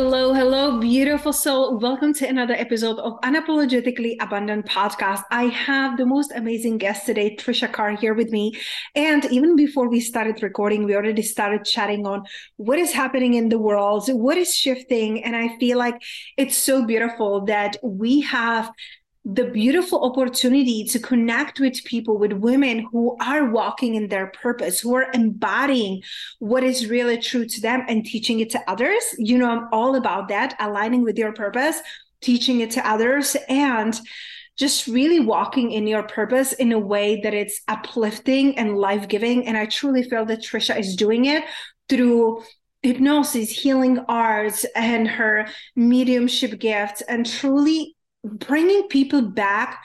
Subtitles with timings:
[0.00, 1.76] Hello, hello, beautiful soul.
[1.76, 5.24] Welcome to another episode of Unapologetically Abundant Podcast.
[5.32, 8.52] I have the most amazing guest today, Tricia Carr, here with me.
[8.94, 12.22] And even before we started recording, we already started chatting on
[12.58, 15.24] what is happening in the world, what is shifting.
[15.24, 16.00] And I feel like
[16.36, 18.70] it's so beautiful that we have
[19.24, 24.80] the beautiful opportunity to connect with people, with women who are walking in their purpose,
[24.80, 26.02] who are embodying
[26.38, 29.02] what is really true to them and teaching it to others.
[29.18, 31.80] You know, I'm all about that, aligning with your purpose,
[32.20, 33.98] teaching it to others, and
[34.56, 39.46] just really walking in your purpose in a way that it's uplifting and life giving.
[39.46, 41.44] And I truly feel that Tricia is doing it
[41.88, 42.42] through
[42.82, 49.82] hypnosis, healing arts, and her mediumship gifts, and truly bringing people back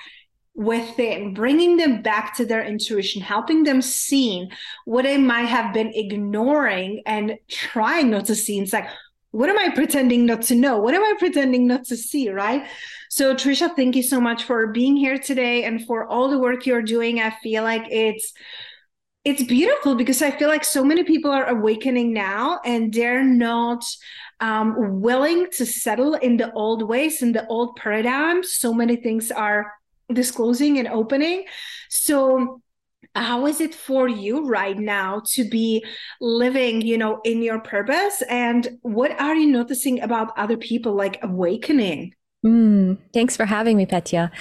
[0.55, 4.47] within, bringing them back to their intuition, helping them see
[4.85, 8.59] what they might have been ignoring and trying not to see.
[8.59, 8.87] It's like,
[9.31, 10.77] what am I pretending not to know?
[10.77, 12.29] What am I pretending not to see?
[12.29, 12.67] Right.
[13.09, 16.67] So, Tricia, thank you so much for being here today and for all the work
[16.67, 17.19] you're doing.
[17.19, 18.31] I feel like it's
[19.25, 23.83] it's beautiful because I feel like so many people are awakening now and they're not
[24.43, 28.51] um, willing to settle in the old ways, in the old paradigms.
[28.51, 29.71] So many things are
[30.11, 31.45] disclosing and opening.
[31.89, 32.61] So,
[33.15, 35.85] how is it for you right now to be
[36.19, 41.19] living you know in your purpose and what are you noticing about other people like
[41.21, 42.11] awakening
[42.43, 44.31] mm, thanks for having me petya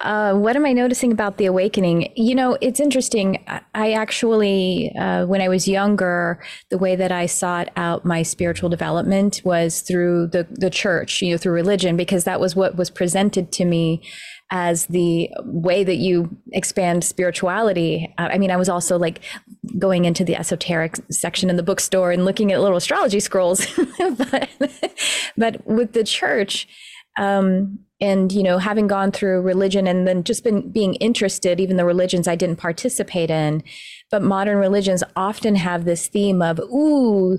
[0.00, 2.12] uh, what am I noticing about the awakening?
[2.16, 3.44] You know, it's interesting.
[3.74, 8.68] I actually, uh, when I was younger, the way that I sought out my spiritual
[8.68, 12.90] development was through the the church, you know, through religion, because that was what was
[12.90, 14.02] presented to me
[14.50, 18.14] as the way that you expand spirituality.
[18.18, 19.20] Uh, I mean, I was also like
[19.78, 23.66] going into the esoteric section in the bookstore and looking at little astrology scrolls,
[23.98, 24.48] but
[25.36, 26.68] but with the church.
[27.18, 31.76] Um, and you know having gone through religion and then just been being interested even
[31.76, 33.60] the religions i didn't participate in
[34.08, 37.36] but modern religions often have this theme of ooh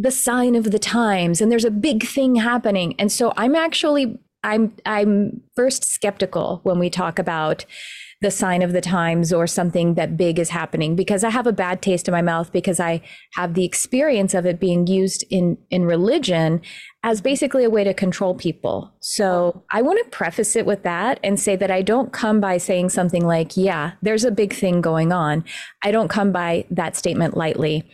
[0.00, 2.94] the sign of the times and there's a big thing happening.
[2.98, 7.66] And so i'm actually i'm i'm first skeptical when we talk about
[8.20, 11.52] the sign of the times or something that big is happening because I have a
[11.52, 13.00] bad taste in my mouth because I
[13.34, 16.60] have the experience of it being used in in religion
[17.02, 18.92] as basically a way to control people.
[19.00, 22.58] So I want to preface it with that and say that I don't come by
[22.58, 25.42] saying something like, yeah, there's a big thing going on.
[25.82, 27.90] I don't come by that statement lightly.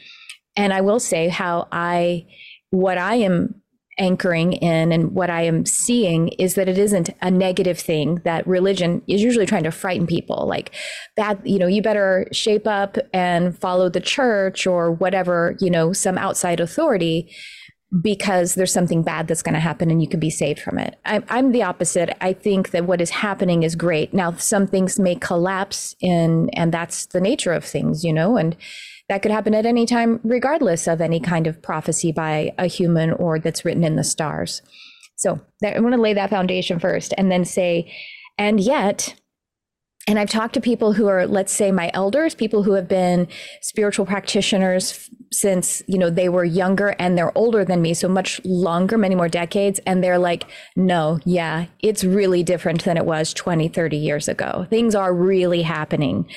[0.57, 2.27] And I will say how I
[2.71, 3.63] what I am
[3.99, 8.47] anchoring in and what I am seeing is that it isn't a negative thing that
[8.47, 10.73] religion is usually trying to frighten people like
[11.17, 15.93] that you know you better shape up and follow the church or whatever you know
[15.93, 17.31] some outside authority
[18.03, 20.99] because there's something bad that's going to happen and you can be saved from it.
[21.05, 22.17] I'm, I'm the opposite.
[22.21, 24.13] I think that what is happening is great.
[24.13, 28.57] Now, some things may collapse in, and that's the nature of things, you know, and
[29.09, 33.13] that could happen at any time, regardless of any kind of prophecy by a human
[33.13, 34.63] or that's written in the stars.
[35.17, 37.93] So I want to lay that foundation first and then say,
[38.37, 39.15] and yet,
[40.09, 43.27] and I've talked to people who are, let's say, my elders, people who have been
[43.61, 48.41] spiritual practitioners since, you know, they were younger and they're older than me, so much
[48.45, 49.81] longer, many more decades.
[49.85, 50.45] And they're like,
[50.77, 54.67] no, yeah, it's really different than it was 20, 30 years ago.
[54.71, 56.29] Things are really happening.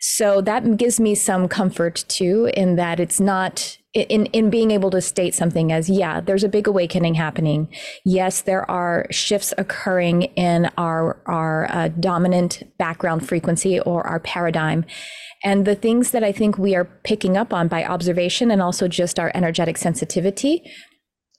[0.00, 4.90] So that gives me some comfort too, in that it's not in in being able
[4.90, 7.68] to state something as yeah there's a big awakening happening.
[8.04, 14.84] Yes there are shifts occurring in our our uh, dominant background frequency or our paradigm.
[15.42, 18.88] And the things that i think we are picking up on by observation and also
[18.88, 20.62] just our energetic sensitivity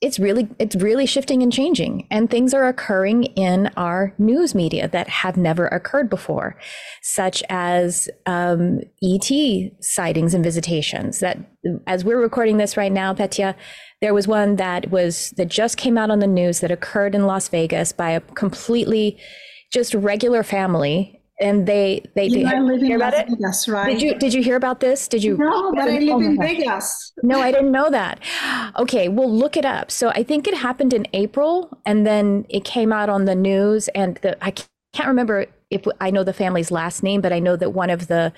[0.02, 2.08] it's really it's really shifting and changing.
[2.10, 6.58] And things are occurring in our news media that have never occurred before
[7.04, 9.32] such as um, et
[9.80, 11.38] sightings and visitations that
[11.86, 13.56] as we're recording this right now petya
[14.02, 17.28] there was one that was that just came out on the news that occurred in
[17.28, 19.18] las vegas by a completely
[19.72, 23.28] just regular family and they they you did I live hear in about Las it
[23.30, 23.92] Vegas, right?
[23.92, 26.26] did you did you hear about this did you No, but I Oh live my
[26.28, 26.38] in.
[26.38, 27.14] Vegas.
[27.24, 28.20] no, I didn't know that.
[28.78, 29.92] Okay, well, look it up.
[29.92, 33.88] So I think it happened in April, and then it came out on the news.
[33.90, 37.56] And the, I can't remember if I know the family's last name, but I know
[37.56, 38.34] that one of the,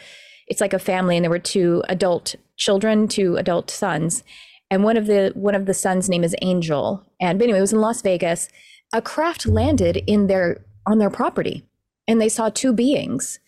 [0.48, 4.24] it's like a family, and there were two adult children, two adult sons,
[4.70, 7.04] and one of the one of the sons' name is Angel.
[7.22, 8.50] And but anyway, it was in Las Vegas.
[8.94, 11.66] A craft landed in their on their property,
[12.08, 13.40] and they saw two beings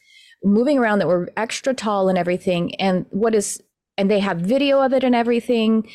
[0.44, 2.75] moving around that were extra tall and everything.
[2.75, 3.62] And what is
[3.98, 5.90] and they have video of it and everything.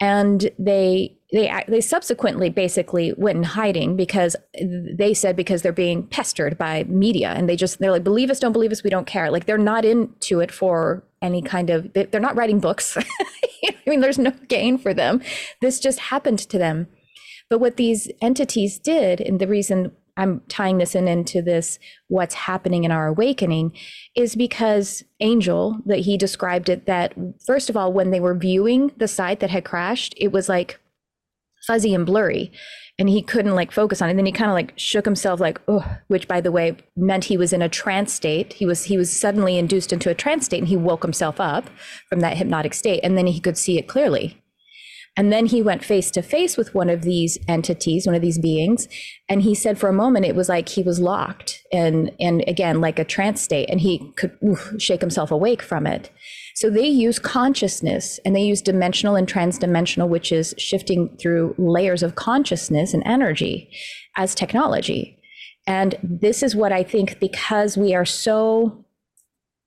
[0.00, 6.06] And they they they subsequently basically went in hiding because they said because they're being
[6.08, 9.06] pestered by media and they just they're like believe us don't believe us we don't
[9.06, 9.30] care.
[9.30, 12.96] Like they're not into it for any kind of they're not writing books.
[13.64, 15.22] I mean there's no gain for them.
[15.60, 16.88] This just happened to them.
[17.48, 21.78] But what these entities did and the reason i'm tying this in into this
[22.08, 23.72] what's happening in our awakening
[24.14, 27.14] is because Angel, that he described it that
[27.46, 30.80] first of all, when they were viewing the site that had crashed, it was like
[31.66, 32.50] fuzzy and blurry.
[32.98, 34.10] And he couldn't like focus on it.
[34.10, 37.24] And then he kind of like shook himself like, oh, which by the way meant
[37.24, 38.52] he was in a trance state.
[38.52, 41.70] He was he was suddenly induced into a trance state and he woke himself up
[42.08, 43.00] from that hypnotic state.
[43.02, 44.41] And then he could see it clearly.
[45.16, 48.38] And then he went face to face with one of these entities, one of these
[48.38, 48.88] beings,
[49.28, 52.80] and he said for a moment it was like he was locked and and again
[52.80, 56.10] like a trance state, and he could oof, shake himself awake from it.
[56.54, 62.02] So they use consciousness and they use dimensional and transdimensional, which is shifting through layers
[62.02, 63.70] of consciousness and energy
[64.16, 65.18] as technology.
[65.66, 68.84] And this is what I think because we are so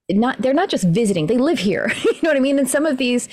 [0.09, 2.59] not they're not just visiting they live here you know what i mean?
[2.59, 3.27] And some of these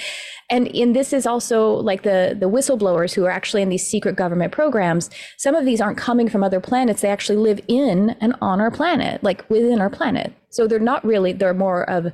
[0.50, 4.16] and in this is also like the the whistleblowers who are actually in these secret
[4.16, 8.34] government programs some of these aren't coming from other planets they actually live in and
[8.40, 10.32] on our planet like within our planet.
[10.50, 12.12] So they're not really they're more of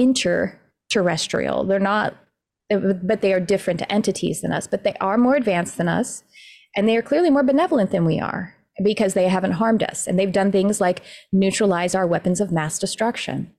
[0.00, 2.14] interterrestrial they're not
[2.70, 6.22] but they are different entities than us but they are more advanced than us
[6.76, 8.54] and they are clearly more benevolent than we are
[8.84, 11.02] because they haven't harmed us and they've done things like
[11.32, 13.52] neutralize our weapons of mass destruction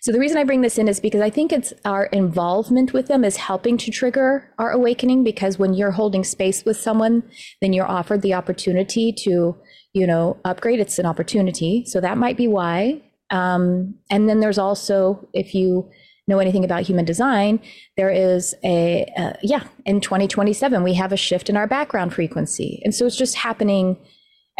[0.00, 3.08] so the reason I bring this in is because I think it's our involvement with
[3.08, 7.22] them is helping to trigger our awakening because when you're holding space with someone,
[7.60, 9.56] then you're offered the opportunity to,
[9.92, 10.80] you know, upgrade.
[10.80, 11.84] It's an opportunity.
[11.86, 13.02] So that might be why.
[13.30, 15.90] Um, and then there's also, if you
[16.26, 17.60] know anything about human design,
[17.96, 22.80] there is a, uh, yeah, in 2027, we have a shift in our background frequency.
[22.84, 23.96] And so it's just happening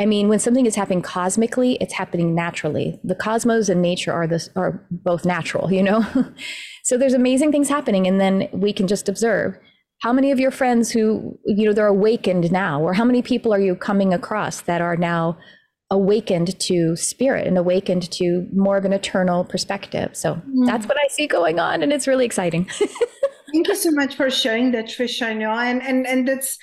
[0.00, 3.00] I mean, when something is happening cosmically, it's happening naturally.
[3.02, 6.06] The cosmos and nature are this are both natural, you know.
[6.84, 9.58] so there's amazing things happening, and then we can just observe.
[10.00, 13.52] How many of your friends who you know they're awakened now, or how many people
[13.52, 15.36] are you coming across that are now
[15.90, 20.16] awakened to spirit and awakened to more of an eternal perspective?
[20.16, 20.64] So hmm.
[20.64, 22.70] that's what I see going on, and it's really exciting.
[23.52, 25.28] Thank you so much for sharing that, Tricia.
[25.28, 26.56] I know, and and and that's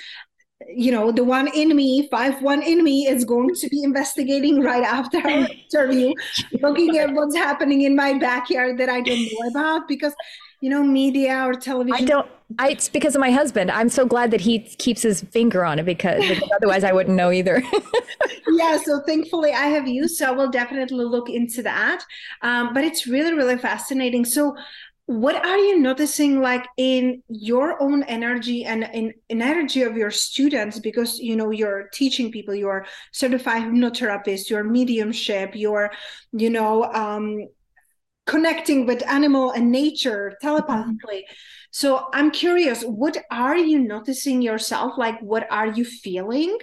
[0.68, 4.62] you know the one in me five one in me is going to be investigating
[4.62, 6.14] right after our interview
[6.62, 10.14] looking at what's happening in my backyard that i don't know about because
[10.62, 12.28] you know media or television I don't.
[12.60, 13.72] I, it's because of my husband.
[13.72, 17.16] I'm so glad that he keeps his finger on it because, because otherwise I wouldn't
[17.16, 17.64] know either.
[18.56, 22.04] yeah so thankfully i have you so i will definitely look into that
[22.42, 24.56] um, but it's really really fascinating so
[25.08, 30.10] what are you noticing like in your own energy and in, in energy of your
[30.10, 30.80] students?
[30.80, 35.92] Because you know you're teaching people you're certified hypnotherapist your mediumship you're
[36.32, 37.48] you know um,
[38.26, 41.26] connecting with animal and nature telepathically
[41.76, 44.98] so i'm curious what are you noticing yourself?
[44.98, 46.58] Like what are you feeling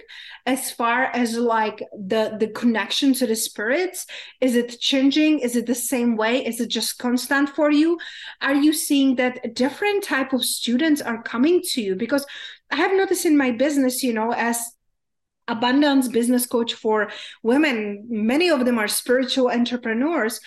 [0.47, 4.07] as far as like the the connection to the spirits?
[4.41, 5.39] Is it changing?
[5.39, 6.43] Is it the same way?
[6.43, 7.99] Is it just constant for you?
[8.41, 11.95] Are you seeing that different type of students are coming to you?
[11.95, 12.25] Because
[12.71, 14.57] i have noticed in my business you know as
[15.47, 17.11] abundance business coach for
[17.43, 20.39] women many of them are spiritual entrepreneurs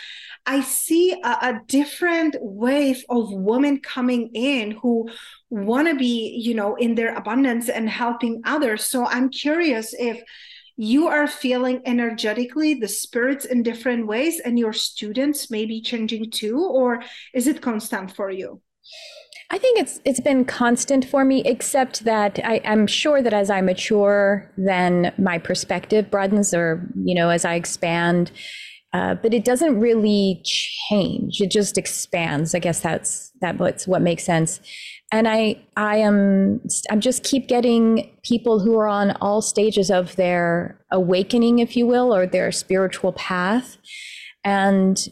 [0.47, 5.09] i see a, a different wave of women coming in who
[5.51, 10.23] want to be you know in their abundance and helping others so i'm curious if
[10.79, 16.31] you are feeling energetically the spirits in different ways and your students may be changing
[16.31, 18.61] too or is it constant for you
[19.49, 23.49] I think it's it's been constant for me, except that I, I'm sure that as
[23.49, 28.33] I mature, then my perspective broadens, or you know, as I expand.
[28.97, 32.55] Uh, but it doesn't really change; it just expands.
[32.55, 34.59] I guess that's that what's what makes sense.
[35.13, 40.17] And I I am I'm just keep getting people who are on all stages of
[40.17, 43.77] their awakening, if you will, or their spiritual path,
[44.45, 45.07] and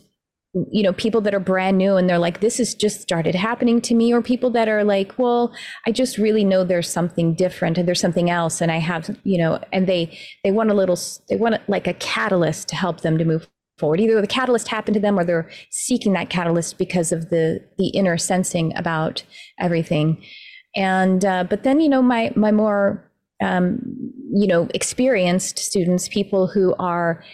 [0.70, 3.80] you know people that are brand new and they're like this has just started happening
[3.80, 5.52] to me or people that are like well
[5.84, 9.36] i just really know there's something different and there's something else and i have you
[9.36, 10.96] know and they they want a little
[11.28, 14.00] they want like a catalyst to help them to move forward.
[14.00, 17.88] Either the catalyst happened to them or they're seeking that catalyst because of the the
[17.88, 19.22] inner sensing about
[19.58, 20.22] everything.
[20.76, 23.10] And uh, but then you know my my more
[23.42, 23.80] um,
[24.32, 27.24] you know experienced students people who are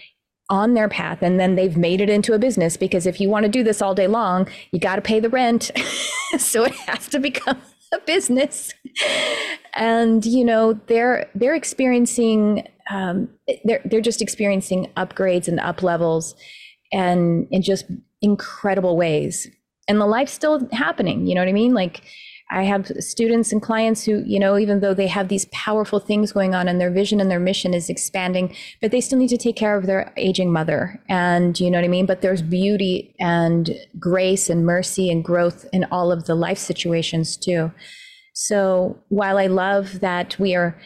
[0.49, 3.45] on their path and then they've made it into a business because if you want
[3.45, 5.71] to do this all day long you got to pay the rent.
[6.39, 7.61] So it has to become
[7.93, 8.73] a business.
[9.75, 13.29] And you know they're they're experiencing um,
[13.65, 16.35] they're they're just experiencing upgrades and up levels
[16.93, 17.85] and in just
[18.23, 19.49] incredible ways
[19.89, 22.03] and the life's still happening you know what i mean like
[22.51, 26.33] I have students and clients who, you know, even though they have these powerful things
[26.33, 29.37] going on and their vision and their mission is expanding, but they still need to
[29.37, 31.01] take care of their aging mother.
[31.09, 32.07] And you know what I mean?
[32.07, 33.71] But there's beauty and
[34.01, 37.71] grace and mercy and growth in all of the life situations too.
[38.35, 40.81] So while I love that we are,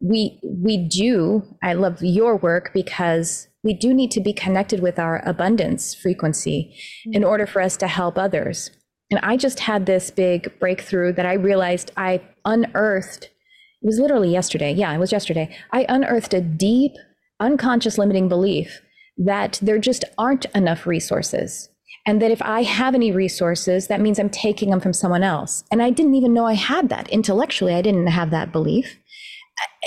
[0.00, 4.98] we, we do, I love your work because we do need to be connected with
[4.98, 6.74] our abundance frequency
[7.06, 8.70] in order for us to help others.
[9.10, 13.24] And I just had this big breakthrough that I realized I unearthed.
[13.24, 14.72] It was literally yesterday.
[14.72, 15.54] Yeah, it was yesterday.
[15.72, 16.92] I unearthed a deep,
[17.38, 18.80] unconscious limiting belief
[19.18, 21.68] that there just aren't enough resources.
[22.06, 25.64] And that if I have any resources, that means I'm taking them from someone else.
[25.70, 27.08] And I didn't even know I had that.
[27.10, 28.96] Intellectually, I didn't have that belief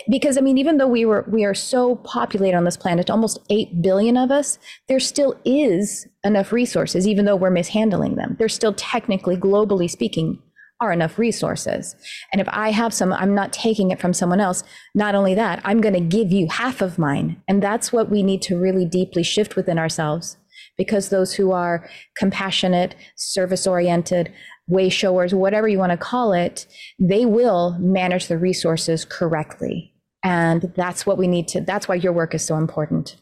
[0.10, 3.40] because I mean, even though we were we are so populated on this planet, almost
[3.50, 8.36] eight billion of us, there still is enough resources, even though we're mishandling them.
[8.40, 10.42] There's still technically, globally speaking,
[10.84, 11.96] are enough resources.
[12.32, 14.64] And if I have some, I'm not taking it from someone else.
[14.94, 17.42] Not only that, I'm going to give you half of mine.
[17.48, 20.38] And that's what we need to really deeply shift within ourselves.
[20.78, 21.88] Because those who are
[22.18, 24.34] compassionate, service oriented,
[24.68, 26.66] way showers, whatever you want to call it,
[27.00, 29.94] they will manage the resources correctly.
[30.24, 33.18] And that's what we need to, that's why your work is so important.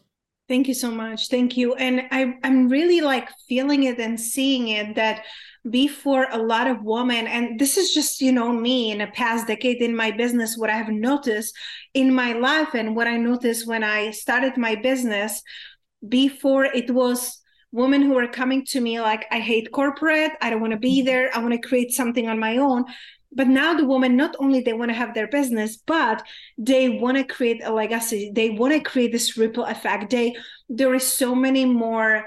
[0.47, 1.29] Thank you so much.
[1.29, 1.75] Thank you.
[1.75, 5.23] And I, I'm really like feeling it and seeing it that
[5.69, 9.47] before a lot of women, and this is just, you know, me in a past
[9.47, 11.55] decade in my business, what I have noticed
[11.93, 15.41] in my life and what I noticed when I started my business
[16.07, 17.40] before it was
[17.71, 20.31] women who are coming to me like i hate corporate.
[20.41, 21.05] I don't want to be mm-hmm.
[21.05, 21.35] there.
[21.35, 22.85] I want to create something on my own.
[23.33, 26.21] But now the women not only they want to have their business but
[26.57, 28.31] they want to create a legacy.
[28.33, 30.09] They want to create this ripple effect.
[30.09, 30.35] They
[30.69, 32.25] there is so many more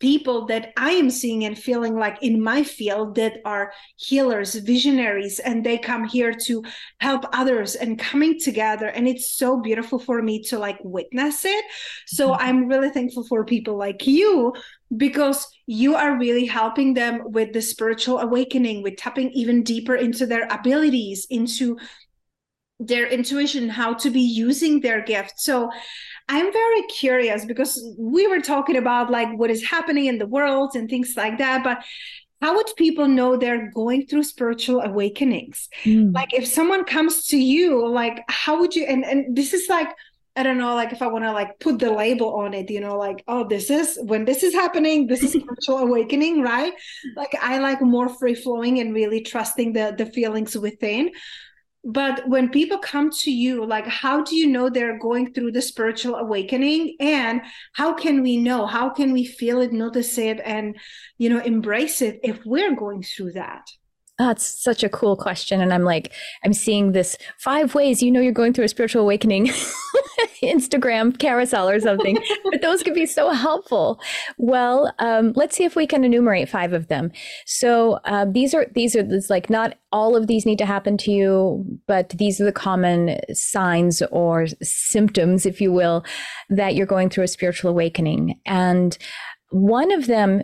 [0.00, 5.38] people that I am seeing and feeling like in my field that are healers, visionaries,
[5.38, 6.64] and they come here to
[6.98, 8.86] help others and coming together.
[8.86, 11.64] And it's so beautiful for me to like witness it.
[12.06, 12.42] So mm-hmm.
[12.42, 14.54] I'm really thankful for people like you
[14.96, 20.26] because you are really helping them with the spiritual awakening, with tapping even deeper into
[20.26, 21.78] their abilities, into
[22.80, 25.38] their intuition, how to be using their gift.
[25.38, 25.70] So
[26.28, 30.72] I'm very curious because we were talking about like what is happening in the world
[30.74, 31.84] and things like that, but
[32.40, 35.68] how would people know they're going through spiritual awakenings?
[35.84, 36.14] Mm.
[36.14, 39.88] Like if someone comes to you, like how would you and and this is like
[40.36, 42.80] I don't know, like if I want to like put the label on it, you
[42.80, 46.72] know, like, oh, this is when this is happening, this is spiritual awakening, right?
[47.16, 51.10] Like I like more free flowing and really trusting the the feelings within
[51.84, 55.62] but when people come to you like how do you know they're going through the
[55.62, 56.96] spiritual awakening?
[57.00, 58.66] And how can we know?
[58.66, 60.76] How can we feel it notice it and
[61.18, 63.66] you know embrace it if we're going through that
[64.20, 65.60] that's such a cool question.
[65.60, 66.12] And I'm like,
[66.44, 69.46] I'm seeing this five ways you know you're going through a spiritual awakening
[70.42, 72.18] Instagram carousel or something.
[72.50, 73.98] but those could be so helpful.
[74.36, 77.12] Well, um, let's see if we can enumerate five of them.
[77.46, 80.96] So uh, these are these are this like not all of these need to happen
[80.98, 86.04] to you, but these are the common signs or symptoms, if you will,
[86.48, 88.38] that you're going through a spiritual awakening.
[88.46, 88.96] And
[89.50, 90.42] one of them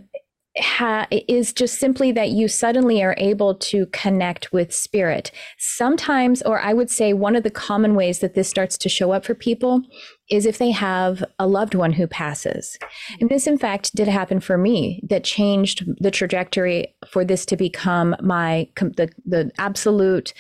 [0.59, 5.31] ha- is just simply that you suddenly are able to connect with spirit.
[5.59, 9.13] Sometimes, or I would say, one of the common ways that this starts to show
[9.13, 9.83] up for people
[10.31, 12.79] is if they have a loved one who passes.
[13.21, 17.57] And this, in fact, did happen for me that changed the trajectory for this to
[17.57, 20.33] become my the, the absolute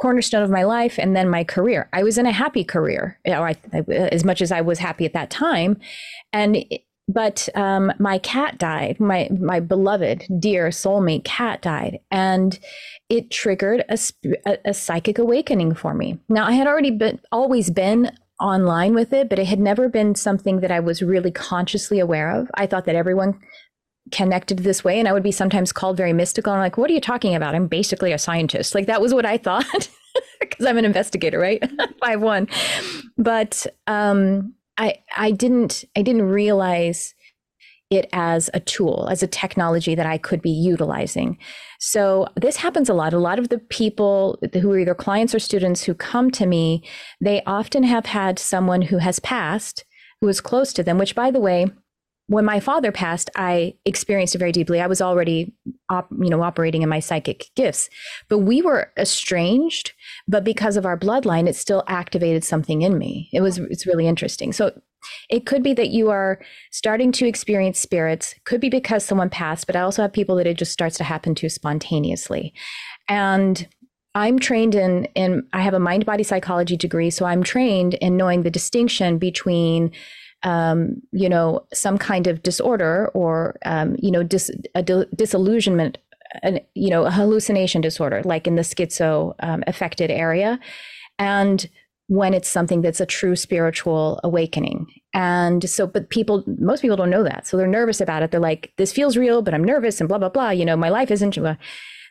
[0.00, 1.88] cornerstone of my life and then my career.
[1.92, 3.56] I was in a happy career, or I,
[3.88, 5.78] as much as I was happy at that time.
[6.32, 6.64] And
[7.12, 8.98] but um, my cat died.
[9.00, 12.58] My my beloved, dear soulmate cat died, and
[13.08, 13.98] it triggered a,
[14.46, 16.18] a, a psychic awakening for me.
[16.28, 20.14] Now I had already been always been online with it, but it had never been
[20.14, 22.50] something that I was really consciously aware of.
[22.54, 23.38] I thought that everyone
[24.10, 26.52] connected this way, and I would be sometimes called very mystical.
[26.52, 27.54] I'm like, "What are you talking about?
[27.54, 29.88] I'm basically a scientist." Like that was what I thought
[30.40, 31.62] because I'm an investigator, right?
[32.00, 32.48] Five one,
[33.18, 37.14] but um, I I didn't I didn't realize
[37.90, 41.36] it as a tool, as a technology that I could be utilizing.
[41.78, 43.12] So this happens a lot.
[43.12, 46.82] A lot of the people who are either clients or students who come to me,
[47.20, 49.84] they often have had someone who has passed
[50.22, 51.66] who was close to them, which by the way,
[52.28, 54.80] when my father passed, I experienced it very deeply.
[54.80, 55.54] I was already,
[55.90, 57.90] op, you know, operating in my psychic gifts,
[58.28, 59.92] but we were estranged.
[60.28, 63.28] But because of our bloodline, it still activated something in me.
[63.32, 64.52] It was, it's really interesting.
[64.52, 64.72] So
[65.28, 68.34] it could be that you are starting to experience spirits.
[68.44, 71.04] Could be because someone passed, but I also have people that it just starts to
[71.04, 72.54] happen to spontaneously,
[73.08, 73.66] and
[74.14, 78.16] I'm trained in in I have a mind body psychology degree, so I'm trained in
[78.16, 79.90] knowing the distinction between
[80.42, 85.98] um, you know, some kind of disorder or, um, you know, dis, a di- disillusionment,
[86.42, 90.58] an, you know, a hallucination disorder, like in the schizo um, affected area.
[91.18, 91.68] And
[92.08, 94.86] when it's something that's a true spiritual awakening.
[95.14, 97.46] And so, but people, most people don't know that.
[97.46, 98.30] So they're nervous about it.
[98.30, 100.50] They're like, this feels real, but I'm nervous and blah, blah, blah.
[100.50, 101.38] You know, my life isn't.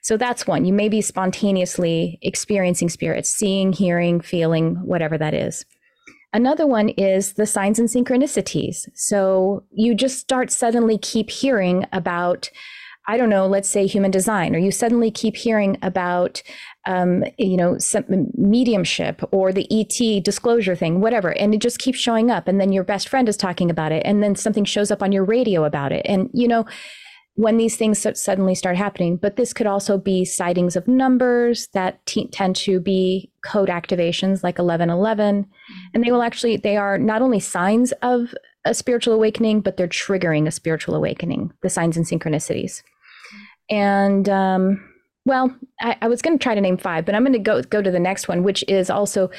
[0.02, 0.66] So that's one.
[0.66, 5.66] You may be spontaneously experiencing spirits, seeing, hearing, feeling, whatever that is.
[6.34, 8.88] Another one is the signs and synchronicities.
[8.94, 12.50] So you just start suddenly keep hearing about,
[13.08, 16.42] I don't know, let's say human design, or you suddenly keep hearing about,
[16.86, 17.78] um, you know,
[18.36, 22.48] mediumship or the ET disclosure thing, whatever, and it just keeps showing up.
[22.48, 25.12] And then your best friend is talking about it, and then something shows up on
[25.12, 26.66] your radio about it, and you know,
[27.42, 29.18] when these things suddenly start happening.
[29.18, 34.44] But this could also be sightings of numbers that t- tend to be code activations
[34.44, 35.48] like 1111.
[35.96, 39.88] And they will actually, they are not only signs of a spiritual awakening, but they're
[39.88, 42.84] triggering a spiritual awakening, the signs and synchronicities.
[43.72, 44.88] And, um,
[45.26, 47.64] well, I, I was going to try to name five, but I'm going to go
[47.64, 49.32] go to the next one, which is also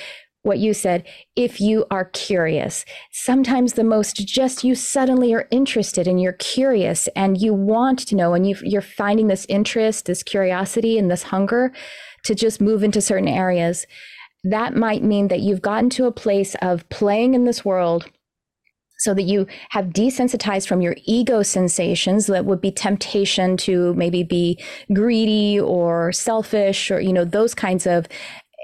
[0.42, 2.84] what you said, if you are curious.
[3.12, 8.16] Sometimes the most just you suddenly are interested and you're curious and you want to
[8.16, 11.72] know and you, you're finding this interest, this curiosity, and this hunger
[12.24, 13.86] to just move into certain areas.
[14.44, 18.10] That might mean that you've gotten to a place of playing in this world
[19.02, 24.22] so that you have desensitized from your ego sensations that would be temptation to maybe
[24.22, 24.56] be
[24.92, 28.06] greedy or selfish or you know those kinds of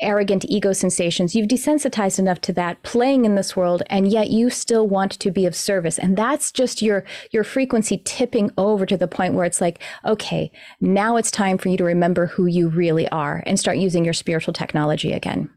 [0.01, 1.35] arrogant ego sensations.
[1.35, 5.31] You've desensitized enough to that playing in this world, and yet you still want to
[5.31, 5.99] be of service.
[5.99, 10.51] And that's just your your frequency tipping over to the point where it's like, okay,
[10.81, 14.15] now it's time for you to remember who you really are and start using your
[14.15, 15.51] spiritual technology again.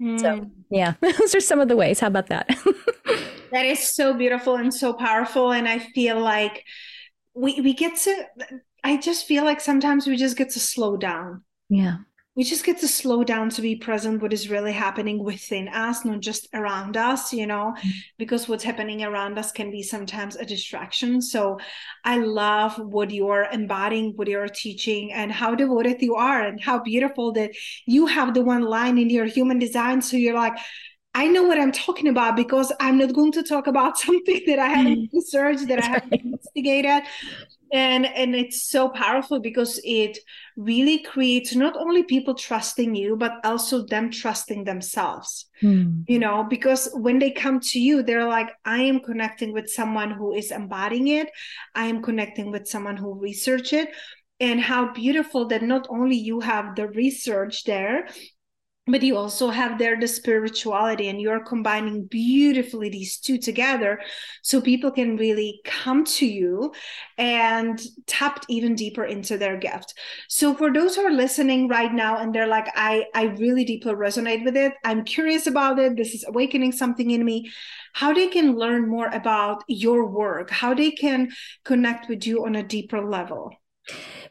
[0.00, 0.20] Mm.
[0.20, 2.00] So yeah, those are some of the ways.
[2.00, 2.48] How about that?
[3.50, 5.52] that is so beautiful and so powerful.
[5.52, 6.64] And I feel like
[7.34, 8.26] we we get to
[8.84, 11.44] I just feel like sometimes we just get to slow down.
[11.68, 11.98] Yeah
[12.34, 16.04] we just get to slow down to be present what is really happening within us
[16.04, 17.90] not just around us you know mm-hmm.
[18.18, 21.58] because what's happening around us can be sometimes a distraction so
[22.04, 26.78] i love what you're embodying what you're teaching and how devoted you are and how
[26.78, 27.50] beautiful that
[27.86, 30.56] you have the one line in your human design so you're like
[31.14, 34.58] I know what I'm talking about because I'm not going to talk about something that
[34.58, 35.16] I haven't mm-hmm.
[35.16, 37.02] researched, that I haven't investigated
[37.72, 40.18] and and it's so powerful because it
[40.56, 45.46] really creates not only people trusting you but also them trusting themselves.
[45.62, 46.04] Mm.
[46.08, 50.10] you know because when they come to you they're like i am connecting with someone
[50.10, 51.28] who is embodying it.
[51.74, 53.88] I am connecting with someone who research it.
[54.40, 58.08] And how beautiful that not only you have the research there
[58.86, 64.00] but you also have there the spirituality and you're combining beautifully these two together
[64.42, 66.72] so people can really come to you
[67.16, 69.94] and tap even deeper into their gift.
[70.28, 73.92] So for those who are listening right now and they're like i i really deeply
[73.94, 74.72] resonate with it.
[74.84, 75.96] I'm curious about it.
[75.96, 77.50] This is awakening something in me.
[77.92, 81.30] How they can learn more about your work how they can
[81.64, 83.52] connect with you on a deeper level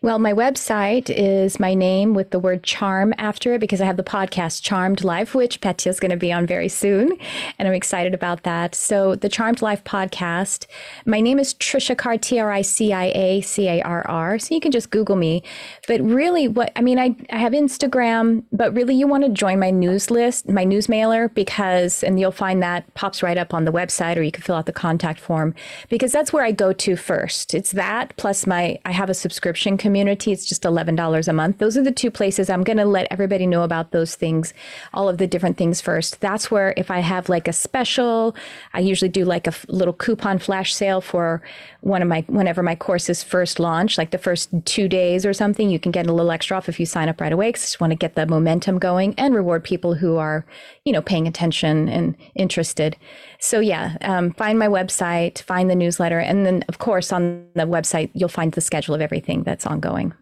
[0.02, 3.98] well, my website is my name with the word charm after it because I have
[3.98, 7.16] the podcast Charmed Life, which Petya is going to be on very soon.
[7.60, 8.74] And I'm excited about that.
[8.74, 10.66] So, the Charmed Life podcast,
[11.06, 14.40] my name is Tricia Carr, T R I C I A C A R R.
[14.40, 15.44] So, you can just Google me.
[15.88, 19.60] But really, what I mean, I, I have Instagram, but really, you want to join
[19.60, 23.66] my news list, my news mailer, because, and you'll find that pops right up on
[23.66, 25.54] the website, or you can fill out the contact form
[25.90, 27.54] because that's where I go to first.
[27.54, 30.32] It's that plus my, I have a subscription community community.
[30.32, 31.58] It's just $11 a month.
[31.58, 34.54] Those are the two places I'm going to let everybody know about those things,
[34.93, 36.19] all of the different things first.
[36.21, 38.36] That's where if I have like a special,
[38.73, 41.41] I usually do like a little coupon flash sale for
[41.82, 45.70] one of my, whenever my courses first launch, like the first two days or something,
[45.70, 47.65] you can get a little extra off if you sign up right away because I
[47.65, 50.46] just want to get the momentum going and reward people who are,
[50.86, 52.96] you know, paying attention and interested.
[53.39, 57.63] So yeah, um, find my website, find the newsletter, and then of course on the
[57.63, 60.13] website you'll find the schedule of everything that's ongoing.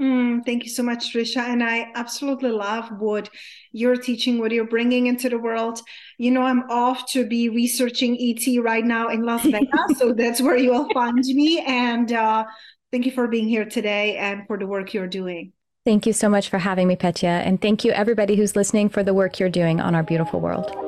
[0.00, 1.38] Mm, thank you so much, Tricia.
[1.38, 3.28] And I absolutely love what
[3.72, 5.80] you're teaching, what you're bringing into the world.
[6.18, 9.98] You know, I'm off to be researching ET right now in Las Vegas.
[9.98, 11.64] so that's where you will find me.
[11.66, 12.44] And uh,
[12.92, 15.52] thank you for being here today and for the work you're doing.
[15.84, 17.30] Thank you so much for having me, Petya.
[17.30, 20.87] And thank you, everybody who's listening, for the work you're doing on our beautiful world.